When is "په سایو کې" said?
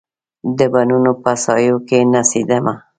1.23-1.99